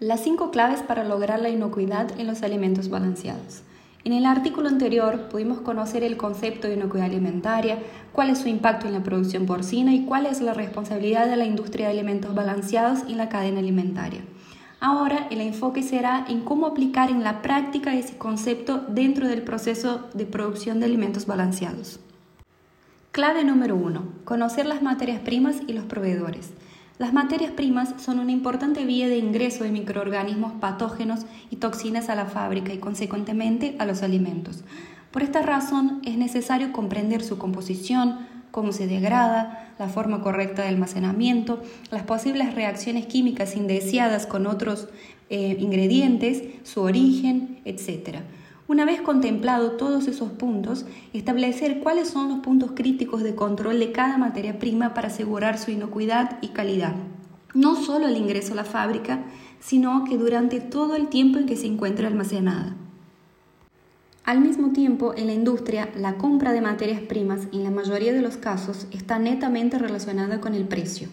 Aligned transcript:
Las 0.00 0.20
cinco 0.20 0.50
claves 0.50 0.80
para 0.80 1.04
lograr 1.04 1.40
la 1.40 1.50
inocuidad 1.50 2.18
en 2.18 2.26
los 2.26 2.42
alimentos 2.42 2.88
balanceados. 2.88 3.60
En 4.02 4.14
el 4.14 4.24
artículo 4.24 4.70
anterior 4.70 5.28
pudimos 5.28 5.60
conocer 5.60 6.02
el 6.02 6.16
concepto 6.16 6.66
de 6.66 6.72
inocuidad 6.72 7.04
alimentaria, 7.04 7.76
cuál 8.12 8.30
es 8.30 8.38
su 8.38 8.48
impacto 8.48 8.86
en 8.86 8.94
la 8.94 9.02
producción 9.02 9.44
porcina 9.44 9.92
y 9.92 10.06
cuál 10.06 10.24
es 10.24 10.40
la 10.40 10.54
responsabilidad 10.54 11.28
de 11.28 11.36
la 11.36 11.44
industria 11.44 11.88
de 11.88 11.92
alimentos 11.92 12.34
balanceados 12.34 13.00
en 13.10 13.18
la 13.18 13.28
cadena 13.28 13.58
alimentaria. 13.58 14.22
Ahora 14.80 15.26
el 15.30 15.42
enfoque 15.42 15.82
será 15.82 16.24
en 16.26 16.40
cómo 16.44 16.66
aplicar 16.66 17.10
en 17.10 17.22
la 17.22 17.42
práctica 17.42 17.94
ese 17.94 18.16
concepto 18.16 18.78
dentro 18.88 19.28
del 19.28 19.42
proceso 19.42 20.08
de 20.14 20.24
producción 20.24 20.80
de 20.80 20.86
alimentos 20.86 21.26
balanceados. 21.26 22.00
Clave 23.12 23.44
número 23.44 23.76
1. 23.76 24.02
Conocer 24.24 24.64
las 24.64 24.80
materias 24.80 25.20
primas 25.20 25.56
y 25.66 25.74
los 25.74 25.84
proveedores. 25.84 26.52
Las 27.00 27.14
materias 27.14 27.52
primas 27.52 27.94
son 27.96 28.18
una 28.18 28.30
importante 28.30 28.84
vía 28.84 29.08
de 29.08 29.16
ingreso 29.16 29.64
de 29.64 29.70
microorganismos 29.70 30.52
patógenos 30.60 31.20
y 31.48 31.56
toxinas 31.56 32.10
a 32.10 32.14
la 32.14 32.26
fábrica 32.26 32.74
y 32.74 32.78
consecuentemente 32.78 33.74
a 33.78 33.86
los 33.86 34.02
alimentos. 34.02 34.64
Por 35.10 35.22
esta 35.22 35.40
razón 35.40 36.02
es 36.04 36.18
necesario 36.18 36.72
comprender 36.72 37.22
su 37.22 37.38
composición, 37.38 38.18
cómo 38.50 38.72
se 38.72 38.86
degrada, 38.86 39.72
la 39.78 39.88
forma 39.88 40.20
correcta 40.20 40.60
de 40.60 40.68
almacenamiento, 40.68 41.62
las 41.90 42.02
posibles 42.02 42.54
reacciones 42.54 43.06
químicas 43.06 43.56
indeseadas 43.56 44.26
con 44.26 44.46
otros 44.46 44.90
eh, 45.30 45.56
ingredientes, 45.58 46.42
su 46.64 46.82
origen, 46.82 47.60
etc. 47.64 48.18
Una 48.70 48.84
vez 48.84 49.00
contemplado 49.00 49.72
todos 49.72 50.06
esos 50.06 50.30
puntos, 50.30 50.86
establecer 51.12 51.80
cuáles 51.80 52.06
son 52.08 52.28
los 52.28 52.38
puntos 52.38 52.70
críticos 52.76 53.24
de 53.24 53.34
control 53.34 53.80
de 53.80 53.90
cada 53.90 54.16
materia 54.16 54.60
prima 54.60 54.94
para 54.94 55.08
asegurar 55.08 55.58
su 55.58 55.72
inocuidad 55.72 56.38
y 56.40 56.50
calidad. 56.50 56.94
No 57.52 57.74
solo 57.74 58.06
el 58.06 58.16
ingreso 58.16 58.52
a 58.52 58.56
la 58.56 58.64
fábrica, 58.64 59.24
sino 59.58 60.04
que 60.04 60.16
durante 60.16 60.60
todo 60.60 60.94
el 60.94 61.08
tiempo 61.08 61.40
en 61.40 61.46
que 61.46 61.56
se 61.56 61.66
encuentra 61.66 62.06
almacenada. 62.06 62.76
Al 64.22 64.38
mismo 64.38 64.70
tiempo, 64.70 65.14
en 65.16 65.26
la 65.26 65.32
industria, 65.32 65.88
la 65.96 66.16
compra 66.16 66.52
de 66.52 66.60
materias 66.60 67.00
primas 67.00 67.48
en 67.52 67.64
la 67.64 67.72
mayoría 67.72 68.12
de 68.12 68.22
los 68.22 68.36
casos 68.36 68.86
está 68.92 69.18
netamente 69.18 69.80
relacionada 69.80 70.40
con 70.40 70.54
el 70.54 70.68
precio. 70.68 71.08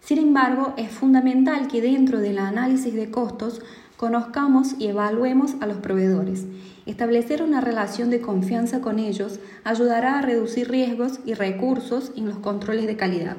Sin 0.00 0.16
embargo, 0.16 0.72
es 0.78 0.92
fundamental 0.92 1.68
que 1.68 1.82
dentro 1.82 2.20
del 2.20 2.38
análisis 2.38 2.94
de 2.94 3.10
costos 3.10 3.60
conozcamos 3.98 4.76
y 4.78 4.86
evaluemos 4.86 5.56
a 5.60 5.66
los 5.66 5.76
proveedores 5.76 6.46
Establecer 6.86 7.42
una 7.42 7.60
relación 7.60 8.10
de 8.10 8.20
confianza 8.20 8.80
con 8.80 9.00
ellos 9.00 9.40
ayudará 9.64 10.20
a 10.20 10.22
reducir 10.22 10.70
riesgos 10.70 11.18
y 11.26 11.34
recursos 11.34 12.12
en 12.16 12.28
los 12.28 12.38
controles 12.38 12.86
de 12.86 12.96
calidad. 12.96 13.36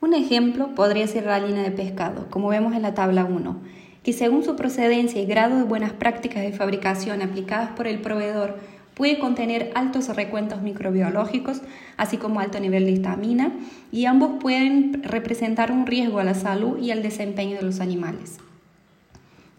Un 0.00 0.12
ejemplo 0.12 0.74
podría 0.74 1.06
ser 1.06 1.26
la 1.26 1.36
harina 1.36 1.62
de 1.62 1.70
pescado, 1.70 2.26
como 2.30 2.48
vemos 2.48 2.74
en 2.74 2.82
la 2.82 2.94
tabla 2.94 3.24
1, 3.24 3.60
que 4.02 4.12
según 4.12 4.42
su 4.42 4.56
procedencia 4.56 5.22
y 5.22 5.26
grado 5.26 5.56
de 5.56 5.62
buenas 5.62 5.92
prácticas 5.92 6.42
de 6.42 6.52
fabricación 6.52 7.22
aplicadas 7.22 7.70
por 7.70 7.86
el 7.86 8.00
proveedor, 8.00 8.56
puede 8.94 9.20
contener 9.20 9.70
altos 9.76 10.08
recuentos 10.08 10.62
microbiológicos, 10.62 11.62
así 11.96 12.16
como 12.16 12.40
alto 12.40 12.58
nivel 12.58 12.86
de 12.86 12.90
histamina, 12.90 13.52
y 13.92 14.06
ambos 14.06 14.40
pueden 14.40 15.04
representar 15.04 15.70
un 15.70 15.86
riesgo 15.86 16.18
a 16.18 16.24
la 16.24 16.34
salud 16.34 16.76
y 16.78 16.90
al 16.90 17.04
desempeño 17.04 17.56
de 17.56 17.62
los 17.62 17.78
animales. 17.78 18.38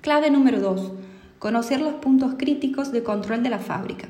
Clave 0.02 0.30
número 0.30 0.60
2 0.60 0.92
conocer 1.44 1.82
los 1.82 1.96
puntos 1.96 2.36
críticos 2.38 2.94
de 2.94 3.04
control 3.04 3.44
de 3.44 3.50
la 3.50 3.60
fábrica. 3.60 4.08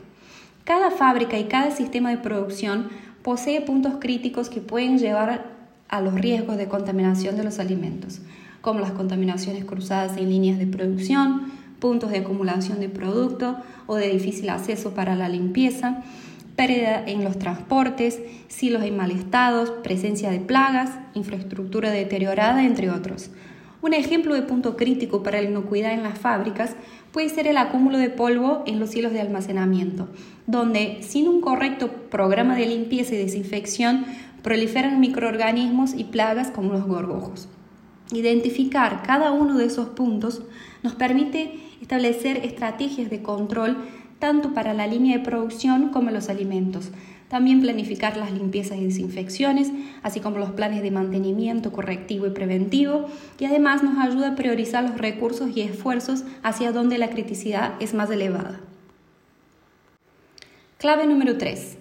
Cada 0.66 0.92
fábrica 0.92 1.40
y 1.40 1.46
cada 1.46 1.72
sistema 1.72 2.12
de 2.12 2.20
producción 2.20 2.90
posee 3.24 3.60
puntos 3.62 3.96
críticos 4.00 4.50
que 4.52 4.62
pueden 4.62 5.00
llevar 5.00 5.48
a 5.90 6.00
los 6.00 6.14
riesgos 6.14 6.58
de 6.58 6.68
contaminación 6.68 7.36
de 7.36 7.44
los 7.44 7.58
alimentos, 7.58 8.22
como 8.62 8.82
las 8.82 8.92
contaminaciones 8.92 9.66
cruzadas 9.66 10.16
en 10.18 10.30
líneas 10.30 10.60
de 10.60 10.68
producción, 10.68 11.52
puntos 11.80 12.12
de 12.12 12.20
acumulación 12.20 12.80
de 12.80 12.90
producto 12.90 13.58
o 13.88 13.96
de 13.96 14.10
difícil 14.10 14.48
acceso 14.52 14.94
para 14.94 15.16
la 15.16 15.28
limpieza, 15.28 16.04
pérdida 16.56 17.04
en 17.04 17.24
los 17.24 17.40
transportes, 17.40 18.22
silos 18.48 18.84
en 18.84 18.96
mal 18.96 19.10
estado, 19.10 19.82
presencia 19.82 20.30
de 20.30 20.40
plagas, 20.40 20.92
infraestructura 21.16 21.90
deteriorada, 21.90 22.64
entre 22.64 22.92
otros. 22.92 23.32
Un 23.84 23.94
ejemplo 23.94 24.34
de 24.34 24.44
punto 24.44 24.78
crítico 24.78 25.24
para 25.24 25.42
la 25.42 25.50
inocuidad 25.50 25.92
en 25.92 26.04
las 26.04 26.18
fábricas 26.18 26.78
puede 27.12 27.28
ser 27.28 27.48
el 27.48 27.58
acúmulo 27.58 27.98
de 27.98 28.10
polvo 28.10 28.64
en 28.66 28.80
los 28.80 28.96
hilos 28.96 29.12
de 29.12 29.20
almacenamiento, 29.20 30.08
donde 30.48 31.00
sin 31.02 31.28
un 31.28 31.42
correcto 31.42 31.92
programa 32.10 32.56
de 32.56 32.66
limpieza 32.66 33.14
y 33.14 33.18
desinfección 33.18 34.06
proliferan 34.42 35.02
microorganismos 35.02 35.96
y 35.96 36.06
plagas 36.06 36.50
como 36.50 36.72
los 36.72 36.86
gorgojos. 36.86 37.50
Identificar 38.14 39.04
cada 39.04 39.34
uno 39.34 39.58
de 39.58 39.66
esos 39.66 39.90
puntos 39.90 40.44
nos 40.82 40.96
permite 40.96 41.60
establecer 41.82 42.38
estrategias 42.38 43.10
de 43.10 43.22
control 43.22 43.76
tanto 44.18 44.54
para 44.54 44.74
la 44.74 44.88
línea 44.88 45.18
de 45.18 45.26
producción 45.26 45.90
como 45.90 46.10
los 46.10 46.30
alimentos, 46.30 46.92
también 47.34 47.62
planificar 47.62 48.16
las 48.16 48.32
limpiezas 48.32 48.78
y 48.78 48.84
desinfecciones, 48.84 49.72
así 50.04 50.20
como 50.20 50.38
los 50.38 50.52
planes 50.52 50.84
de 50.84 50.92
mantenimiento 50.92 51.72
correctivo 51.72 52.28
y 52.28 52.30
preventivo, 52.30 53.08
y 53.40 53.46
además 53.46 53.82
nos 53.82 53.98
ayuda 53.98 54.28
a 54.28 54.36
priorizar 54.36 54.84
los 54.84 55.00
recursos 55.00 55.50
y 55.58 55.62
esfuerzos 55.62 56.26
hacia 56.44 56.72
donde 56.72 57.00
la 57.00 57.10
criticidad 57.10 57.74
es 57.80 57.96
más 57.96 58.12
elevada. 58.12 58.62
Clave 60.78 61.08
número 61.08 61.36
3. 61.40 61.80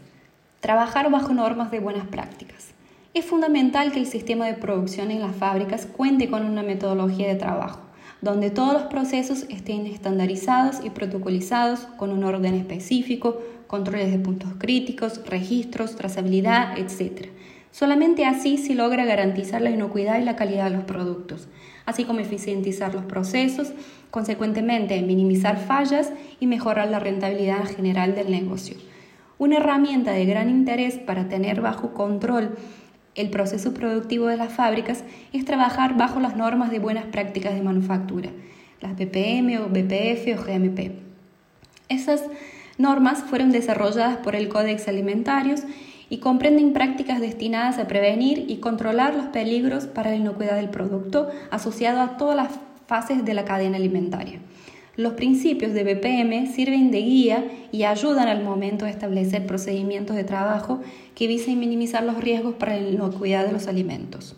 Trabajar 0.60 1.10
bajo 1.10 1.34
normas 1.34 1.70
de 1.70 1.80
buenas 1.80 2.06
prácticas. 2.06 2.70
Es 3.12 3.26
fundamental 3.26 3.92
que 3.92 4.00
el 4.00 4.06
sistema 4.06 4.46
de 4.46 4.54
producción 4.54 5.10
en 5.10 5.20
las 5.20 5.36
fábricas 5.36 5.84
cuente 5.84 6.30
con 6.30 6.46
una 6.46 6.62
metodología 6.62 7.28
de 7.28 7.34
trabajo 7.34 7.92
donde 8.22 8.50
todos 8.50 8.72
los 8.72 8.82
procesos 8.84 9.46
estén 9.50 9.84
estandarizados 9.86 10.76
y 10.84 10.90
protocolizados 10.90 11.80
con 11.96 12.12
un 12.12 12.22
orden 12.22 12.54
específico, 12.54 13.42
controles 13.72 14.12
de 14.12 14.18
puntos 14.18 14.50
críticos, 14.58 15.22
registros, 15.24 15.96
trazabilidad, 15.96 16.78
etc. 16.78 17.28
Solamente 17.70 18.26
así 18.26 18.58
se 18.58 18.74
logra 18.74 19.06
garantizar 19.06 19.62
la 19.62 19.70
inocuidad 19.70 20.20
y 20.20 20.24
la 20.24 20.36
calidad 20.36 20.64
de 20.64 20.76
los 20.76 20.84
productos, 20.84 21.48
así 21.86 22.04
como 22.04 22.20
eficientizar 22.20 22.92
los 22.92 23.06
procesos, 23.06 23.72
consecuentemente 24.10 25.00
minimizar 25.00 25.56
fallas 25.56 26.12
y 26.38 26.46
mejorar 26.46 26.88
la 26.88 26.98
rentabilidad 26.98 27.64
general 27.64 28.14
del 28.14 28.30
negocio. 28.30 28.76
Una 29.38 29.56
herramienta 29.56 30.12
de 30.12 30.26
gran 30.26 30.50
interés 30.50 30.96
para 30.96 31.30
tener 31.30 31.62
bajo 31.62 31.94
control 31.94 32.50
el 33.14 33.30
proceso 33.30 33.72
productivo 33.72 34.26
de 34.26 34.36
las 34.36 34.52
fábricas 34.52 35.02
es 35.32 35.46
trabajar 35.46 35.96
bajo 35.96 36.20
las 36.20 36.36
normas 36.36 36.70
de 36.70 36.78
buenas 36.78 37.06
prácticas 37.06 37.54
de 37.54 37.62
manufactura, 37.62 38.28
las 38.82 38.92
BPM 38.96 39.62
o 39.62 39.68
BPF 39.70 40.38
o 40.38 40.44
GMP. 40.44 40.92
Esas 41.88 42.22
normas 42.78 43.22
fueron 43.22 43.52
desarrolladas 43.52 44.18
por 44.18 44.34
el 44.34 44.48
Códex 44.48 44.88
Alimentarios 44.88 45.62
y 46.08 46.18
comprenden 46.18 46.72
prácticas 46.72 47.20
destinadas 47.20 47.78
a 47.78 47.88
prevenir 47.88 48.44
y 48.48 48.58
controlar 48.58 49.14
los 49.14 49.26
peligros 49.26 49.86
para 49.86 50.10
la 50.10 50.16
inocuidad 50.16 50.56
del 50.56 50.68
producto 50.68 51.30
asociado 51.50 52.02
a 52.02 52.16
todas 52.16 52.36
las 52.36 52.52
fases 52.86 53.24
de 53.24 53.34
la 53.34 53.44
cadena 53.44 53.78
alimentaria. 53.78 54.40
Los 54.94 55.14
principios 55.14 55.72
de 55.72 55.84
BPM 55.84 56.52
sirven 56.52 56.90
de 56.90 57.00
guía 57.00 57.44
y 57.72 57.84
ayudan 57.84 58.28
al 58.28 58.44
momento 58.44 58.84
de 58.84 58.90
establecer 58.90 59.46
procedimientos 59.46 60.14
de 60.16 60.24
trabajo 60.24 60.82
que 61.14 61.26
visen 61.26 61.58
minimizar 61.58 62.02
los 62.04 62.20
riesgos 62.20 62.56
para 62.56 62.76
la 62.76 62.90
inocuidad 62.90 63.46
de 63.46 63.52
los 63.52 63.68
alimentos. 63.68 64.36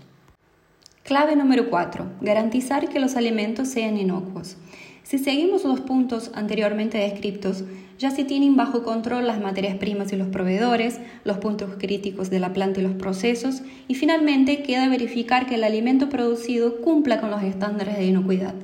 Clave 1.03 1.35
número 1.35 1.71
4. 1.71 2.07
Garantizar 2.21 2.89
que 2.89 3.01
los 3.01 3.17
alimentos 3.17 3.67
sean 3.67 3.99
inocuos. 3.99 4.57
Si 5.05 5.19
seguimos 5.19 5.65
los 5.65 5.81
puntos 5.81 6.31
anteriormente 6.35 6.97
descritos, 6.97 7.63
ya 7.99 8.11
se 8.11 8.25
tienen 8.25 8.57
bajo 8.57 8.83
control 8.83 9.27
las 9.27 9.39
materias 9.39 9.77
primas 9.77 10.11
y 10.15 10.17
los 10.17 10.29
proveedores, 10.29 10.99
los 11.25 11.37
puntos 11.37 11.77
críticos 11.79 12.31
de 12.31 12.41
la 12.41 12.55
planta 12.55 12.81
y 12.81 12.85
los 12.85 12.95
procesos, 12.95 13.61
y 13.87 13.97
finalmente 13.97 14.63
queda 14.63 14.89
verificar 14.89 15.47
que 15.47 15.57
el 15.57 15.65
alimento 15.65 16.09
producido 16.09 16.81
cumpla 16.81 17.21
con 17.21 17.31
los 17.31 17.43
estándares 17.43 17.99
de 17.99 18.07
inocuidad. 18.07 18.55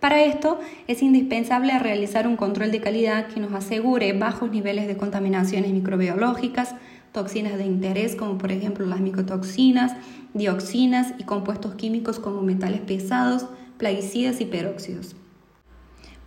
Para 0.00 0.22
esto 0.22 0.60
es 0.86 1.00
indispensable 1.00 1.78
realizar 1.78 2.28
un 2.28 2.36
control 2.36 2.72
de 2.72 2.82
calidad 2.82 3.28
que 3.28 3.40
nos 3.40 3.54
asegure 3.54 4.12
bajos 4.12 4.50
niveles 4.50 4.86
de 4.86 4.98
contaminaciones 4.98 5.72
microbiológicas, 5.72 6.74
toxinas 7.12 7.56
de 7.56 7.64
interés 7.64 8.16
como 8.16 8.36
por 8.36 8.52
ejemplo 8.52 8.84
las 8.84 9.00
micotoxinas, 9.00 9.96
dioxinas 10.34 11.14
y 11.18 11.24
compuestos 11.24 11.74
químicos 11.74 12.18
como 12.18 12.42
metales 12.42 12.82
pesados, 12.82 13.46
plaguicidas 13.78 14.42
y 14.42 14.44
peróxidos. 14.44 15.16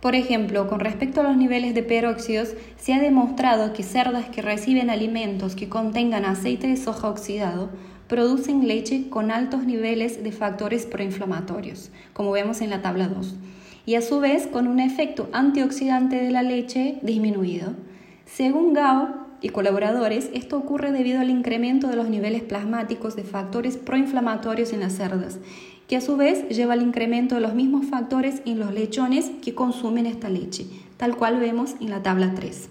Por 0.04 0.14
ejemplo, 0.14 0.68
con 0.68 0.80
respecto 0.80 1.22
a 1.22 1.24
los 1.24 1.34
niveles 1.34 1.74
de 1.74 1.82
peróxidos, 1.82 2.52
se 2.76 2.92
ha 2.92 3.00
demostrado 3.00 3.72
que 3.72 3.82
cerdas 3.82 4.28
que 4.28 4.42
reciben 4.42 4.90
alimentos 4.90 5.56
que 5.56 5.70
contengan 5.70 6.26
aceite 6.26 6.66
de 6.66 6.76
soja 6.76 7.08
oxidado 7.08 7.70
producen 8.06 8.68
leche 8.68 9.08
con 9.08 9.30
altos 9.30 9.64
niveles 9.64 10.22
de 10.22 10.30
factores 10.30 10.84
proinflamatorios, 10.84 11.90
como 12.12 12.32
vemos 12.32 12.60
en 12.60 12.68
la 12.68 12.82
tabla 12.82 13.08
2 13.08 13.34
y 13.86 13.94
a 13.94 14.02
su 14.02 14.20
vez 14.20 14.46
con 14.46 14.68
un 14.68 14.78
efecto 14.78 15.30
antioxidante 15.32 16.16
de 16.16 16.30
la 16.30 16.42
leche 16.42 16.98
disminuido. 17.00 17.72
Según 18.26 18.74
Gao, 18.74 19.23
y 19.44 19.50
colaboradores, 19.50 20.30
esto 20.32 20.56
ocurre 20.56 20.90
debido 20.90 21.20
al 21.20 21.28
incremento 21.28 21.88
de 21.88 21.96
los 21.96 22.08
niveles 22.08 22.42
plasmáticos 22.42 23.14
de 23.14 23.24
factores 23.24 23.76
proinflamatorios 23.76 24.72
en 24.72 24.80
las 24.80 24.94
cerdas, 24.94 25.38
que 25.86 25.98
a 25.98 26.00
su 26.00 26.16
vez 26.16 26.48
lleva 26.48 26.72
al 26.72 26.80
incremento 26.80 27.34
de 27.34 27.42
los 27.42 27.54
mismos 27.54 27.84
factores 27.84 28.40
en 28.46 28.58
los 28.58 28.72
lechones 28.72 29.30
que 29.42 29.54
consumen 29.54 30.06
esta 30.06 30.30
leche, 30.30 30.64
tal 30.96 31.14
cual 31.14 31.38
vemos 31.40 31.74
en 31.82 31.90
la 31.90 32.02
tabla 32.02 32.32
3. 32.34 32.70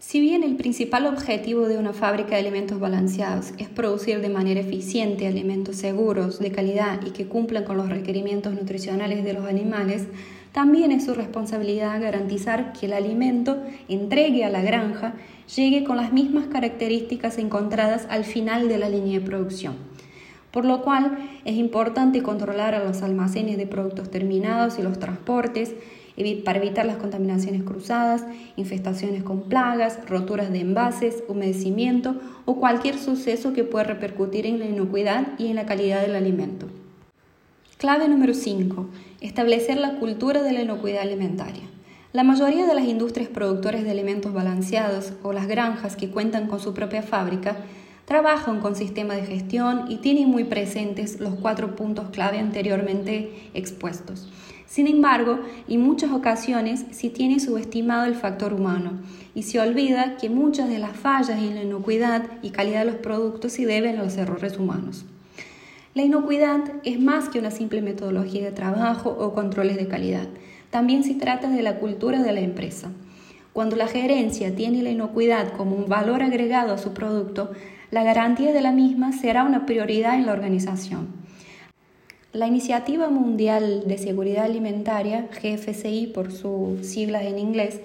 Si 0.00 0.18
bien 0.18 0.42
el 0.42 0.56
principal 0.56 1.06
objetivo 1.06 1.68
de 1.68 1.78
una 1.78 1.92
fábrica 1.92 2.30
de 2.30 2.40
alimentos 2.40 2.80
balanceados 2.80 3.52
es 3.58 3.68
producir 3.68 4.20
de 4.20 4.28
manera 4.28 4.58
eficiente 4.58 5.28
alimentos 5.28 5.76
seguros, 5.76 6.40
de 6.40 6.50
calidad 6.50 7.06
y 7.06 7.10
que 7.10 7.28
cumplan 7.28 7.62
con 7.62 7.76
los 7.76 7.88
requerimientos 7.88 8.52
nutricionales 8.52 9.22
de 9.22 9.32
los 9.32 9.44
animales, 9.44 10.08
también 10.56 10.90
es 10.90 11.04
su 11.04 11.12
responsabilidad 11.12 12.00
garantizar 12.00 12.72
que 12.72 12.86
el 12.86 12.94
alimento 12.94 13.58
entregue 13.88 14.42
a 14.42 14.48
la 14.48 14.62
granja 14.62 15.12
llegue 15.54 15.84
con 15.84 15.98
las 15.98 16.14
mismas 16.14 16.46
características 16.46 17.36
encontradas 17.36 18.06
al 18.08 18.24
final 18.24 18.66
de 18.66 18.78
la 18.78 18.88
línea 18.88 19.20
de 19.20 19.26
producción. 19.26 19.74
Por 20.52 20.64
lo 20.64 20.80
cual 20.80 21.18
es 21.44 21.56
importante 21.56 22.22
controlar 22.22 22.74
a 22.74 22.82
los 22.82 23.02
almacenes 23.02 23.58
de 23.58 23.66
productos 23.66 24.10
terminados 24.10 24.78
y 24.78 24.82
los 24.82 24.98
transportes 24.98 25.74
para 26.42 26.58
evitar 26.58 26.86
las 26.86 26.96
contaminaciones 26.96 27.62
cruzadas, 27.62 28.24
infestaciones 28.56 29.24
con 29.24 29.50
plagas, 29.50 29.98
roturas 30.08 30.50
de 30.50 30.60
envases, 30.60 31.22
humedecimiento 31.28 32.16
o 32.46 32.56
cualquier 32.56 32.96
suceso 32.96 33.52
que 33.52 33.64
pueda 33.64 33.84
repercutir 33.84 34.46
en 34.46 34.58
la 34.58 34.64
inocuidad 34.64 35.38
y 35.38 35.48
en 35.48 35.56
la 35.56 35.66
calidad 35.66 36.00
del 36.00 36.16
alimento. 36.16 36.66
Clave 37.78 38.08
número 38.08 38.32
5. 38.32 38.86
Establecer 39.20 39.76
la 39.76 39.98
cultura 39.98 40.42
de 40.42 40.54
la 40.54 40.62
inocuidad 40.62 41.02
alimentaria. 41.02 41.64
La 42.14 42.24
mayoría 42.24 42.64
de 42.64 42.74
las 42.74 42.86
industrias 42.86 43.28
productoras 43.28 43.84
de 43.84 43.90
alimentos 43.90 44.32
balanceados 44.32 45.12
o 45.22 45.34
las 45.34 45.46
granjas 45.46 45.94
que 45.94 46.08
cuentan 46.08 46.46
con 46.46 46.58
su 46.58 46.72
propia 46.72 47.02
fábrica 47.02 47.58
trabajan 48.06 48.60
con 48.60 48.76
sistemas 48.76 49.18
de 49.18 49.26
gestión 49.26 49.90
y 49.90 49.98
tienen 49.98 50.30
muy 50.30 50.44
presentes 50.44 51.20
los 51.20 51.34
cuatro 51.34 51.76
puntos 51.76 52.08
clave 52.08 52.38
anteriormente 52.38 53.50
expuestos. 53.52 54.26
Sin 54.64 54.86
embargo, 54.86 55.40
en 55.68 55.82
muchas 55.82 56.12
ocasiones 56.12 56.86
se 56.92 57.10
tiene 57.10 57.40
subestimado 57.40 58.06
el 58.06 58.14
factor 58.14 58.54
humano 58.54 58.92
y 59.34 59.42
se 59.42 59.60
olvida 59.60 60.16
que 60.16 60.30
muchas 60.30 60.70
de 60.70 60.78
las 60.78 60.96
fallas 60.96 61.42
en 61.42 61.54
la 61.54 61.62
inocuidad 61.62 62.22
y 62.40 62.52
calidad 62.52 62.86
de 62.86 62.92
los 62.92 63.00
productos 63.02 63.52
se 63.52 63.66
deben 63.66 63.98
a 63.98 64.02
los 64.02 64.16
errores 64.16 64.58
humanos. 64.58 65.04
La 65.96 66.02
inocuidad 66.02 66.60
es 66.84 67.00
más 67.00 67.30
que 67.30 67.38
una 67.38 67.50
simple 67.50 67.80
metodología 67.80 68.44
de 68.44 68.52
trabajo 68.52 69.16
o 69.18 69.32
controles 69.32 69.78
de 69.78 69.88
calidad. 69.88 70.28
También 70.68 71.04
se 71.04 71.14
trata 71.14 71.48
de 71.48 71.62
la 71.62 71.76
cultura 71.76 72.22
de 72.22 72.34
la 72.34 72.40
empresa. 72.40 72.90
Cuando 73.54 73.76
la 73.76 73.88
gerencia 73.88 74.54
tiene 74.54 74.82
la 74.82 74.90
inocuidad 74.90 75.54
como 75.54 75.74
un 75.74 75.88
valor 75.88 76.22
agregado 76.22 76.74
a 76.74 76.78
su 76.78 76.92
producto, 76.92 77.50
la 77.90 78.04
garantía 78.04 78.52
de 78.52 78.60
la 78.60 78.72
misma 78.72 79.14
será 79.14 79.44
una 79.44 79.64
prioridad 79.64 80.16
en 80.16 80.26
la 80.26 80.32
organización. 80.32 81.08
La 82.34 82.46
Iniciativa 82.46 83.08
Mundial 83.08 83.84
de 83.86 83.96
Seguridad 83.96 84.44
Alimentaria, 84.44 85.30
GFCI 85.32 86.08
por 86.08 86.30
sus 86.30 86.86
siglas 86.86 87.22
en 87.22 87.38
inglés, 87.38 87.80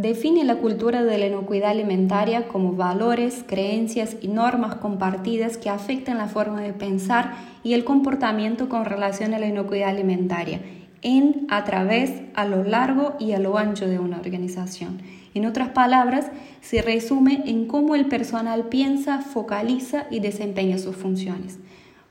Define 0.00 0.44
la 0.44 0.56
cultura 0.56 1.04
de 1.04 1.18
la 1.18 1.26
inocuidad 1.26 1.72
alimentaria 1.72 2.48
como 2.48 2.72
valores, 2.72 3.44
creencias 3.46 4.16
y 4.22 4.28
normas 4.28 4.76
compartidas 4.76 5.58
que 5.58 5.68
afectan 5.68 6.16
la 6.16 6.26
forma 6.26 6.62
de 6.62 6.72
pensar 6.72 7.34
y 7.62 7.74
el 7.74 7.84
comportamiento 7.84 8.70
con 8.70 8.86
relación 8.86 9.34
a 9.34 9.38
la 9.38 9.46
inocuidad 9.46 9.90
alimentaria 9.90 10.62
en, 11.02 11.46
a 11.50 11.64
través, 11.64 12.22
a 12.32 12.46
lo 12.46 12.64
largo 12.64 13.14
y 13.20 13.32
a 13.32 13.38
lo 13.38 13.58
ancho 13.58 13.86
de 13.86 13.98
una 13.98 14.16
organización. 14.16 15.02
En 15.34 15.44
otras 15.44 15.68
palabras, 15.68 16.30
se 16.62 16.80
resume 16.80 17.42
en 17.44 17.66
cómo 17.66 17.94
el 17.94 18.06
personal 18.06 18.68
piensa, 18.68 19.18
focaliza 19.20 20.06
y 20.10 20.20
desempeña 20.20 20.78
sus 20.78 20.96
funciones. 20.96 21.58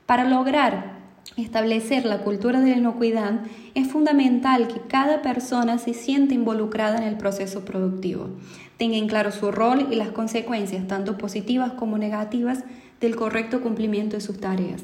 Para 0.06 0.22
lograr 0.22 0.99
establecer 1.36 2.04
la 2.04 2.18
cultura 2.18 2.60
de 2.60 2.70
la 2.70 2.78
inocuidad, 2.78 3.40
es 3.74 3.88
fundamental 3.88 4.68
que 4.68 4.80
cada 4.80 5.22
persona 5.22 5.78
se 5.78 5.94
sienta 5.94 6.34
involucrada 6.34 6.98
en 6.98 7.04
el 7.04 7.16
proceso 7.16 7.64
productivo, 7.64 8.28
tenga 8.76 8.96
en 8.96 9.08
claro 9.08 9.30
su 9.30 9.50
rol 9.50 9.88
y 9.90 9.94
las 9.94 10.10
consecuencias, 10.10 10.86
tanto 10.86 11.18
positivas 11.18 11.72
como 11.72 11.98
negativas, 11.98 12.64
del 13.00 13.16
correcto 13.16 13.62
cumplimiento 13.62 14.16
de 14.16 14.20
sus 14.20 14.40
tareas. 14.40 14.82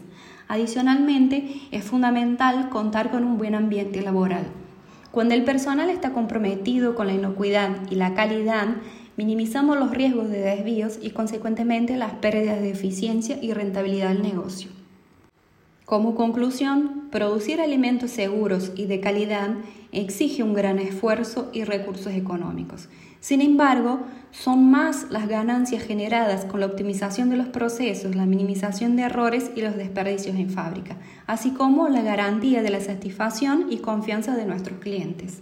Adicionalmente, 0.48 1.60
es 1.70 1.84
fundamental 1.84 2.68
contar 2.70 3.10
con 3.10 3.24
un 3.24 3.36
buen 3.36 3.54
ambiente 3.54 4.00
laboral. 4.00 4.46
Cuando 5.10 5.34
el 5.34 5.44
personal 5.44 5.90
está 5.90 6.12
comprometido 6.12 6.94
con 6.94 7.06
la 7.06 7.14
inocuidad 7.14 7.70
y 7.90 7.94
la 7.94 8.14
calidad, 8.14 8.68
minimizamos 9.16 9.76
los 9.78 9.90
riesgos 9.90 10.28
de 10.28 10.40
desvíos 10.40 10.98
y 11.00 11.10
consecuentemente 11.10 11.96
las 11.96 12.12
pérdidas 12.14 12.60
de 12.60 12.70
eficiencia 12.70 13.38
y 13.40 13.52
rentabilidad 13.52 14.10
del 14.10 14.22
negocio. 14.22 14.75
Como 15.86 16.16
conclusión, 16.16 17.06
producir 17.12 17.60
alimentos 17.60 18.10
seguros 18.10 18.72
y 18.74 18.86
de 18.86 18.98
calidad 18.98 19.50
exige 19.92 20.42
un 20.42 20.52
gran 20.52 20.80
esfuerzo 20.80 21.48
y 21.52 21.62
recursos 21.62 22.12
económicos. 22.12 22.88
Sin 23.20 23.40
embargo, 23.40 24.00
son 24.32 24.68
más 24.68 25.06
las 25.10 25.28
ganancias 25.28 25.84
generadas 25.84 26.44
con 26.44 26.58
la 26.58 26.66
optimización 26.66 27.30
de 27.30 27.36
los 27.36 27.46
procesos, 27.46 28.16
la 28.16 28.26
minimización 28.26 28.96
de 28.96 29.04
errores 29.04 29.52
y 29.54 29.62
los 29.62 29.76
desperdicios 29.76 30.34
en 30.34 30.50
fábrica, 30.50 30.96
así 31.28 31.52
como 31.52 31.88
la 31.88 32.02
garantía 32.02 32.62
de 32.62 32.70
la 32.70 32.80
satisfacción 32.80 33.66
y 33.70 33.78
confianza 33.78 34.34
de 34.34 34.44
nuestros 34.44 34.80
clientes. 34.80 35.40